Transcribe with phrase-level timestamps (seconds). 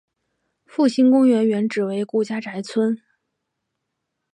[0.65, 2.99] 复兴公园原址为顾家宅村。